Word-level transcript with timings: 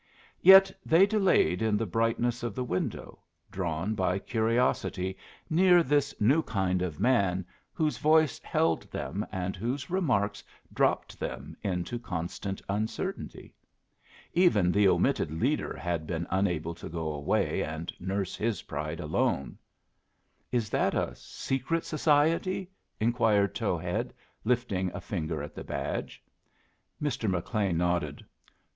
Yet 0.41 0.71
they 0.83 1.05
delayed 1.05 1.61
in 1.61 1.77
the 1.77 1.85
brightness 1.85 2.41
of 2.41 2.55
the 2.55 2.63
window, 2.63 3.19
drawn 3.51 3.93
by 3.93 4.17
curiosity 4.17 5.15
near 5.47 5.83
this 5.83 6.19
new 6.19 6.41
kind 6.41 6.81
of 6.81 6.99
man 6.99 7.45
whose 7.71 7.99
voice 7.99 8.39
held 8.39 8.81
them 8.89 9.23
and 9.31 9.55
whose 9.55 9.91
remarks 9.91 10.43
dropped 10.73 11.19
them 11.19 11.55
into 11.61 11.99
constant 11.99 12.63
uncertainty. 12.67 13.53
Even 14.33 14.71
the 14.71 14.87
omitted 14.87 15.29
leader 15.39 15.77
had 15.77 16.07
been 16.07 16.25
unable 16.31 16.73
to 16.73 16.89
go 16.89 17.11
away 17.13 17.63
and 17.63 17.93
nurse 17.99 18.35
his 18.35 18.63
pride 18.63 18.99
alone. 18.99 19.55
"Is 20.51 20.71
that 20.71 20.95
a 20.95 21.13
secret 21.15 21.85
society?" 21.85 22.71
inquired 22.99 23.53
Towhead, 23.53 24.15
lifting 24.45 24.91
a 24.95 24.99
finger 24.99 25.43
at 25.43 25.53
the 25.53 25.63
badge. 25.63 26.23
Mr. 26.99 27.29
McLean 27.29 27.77
nodded. 27.77 28.25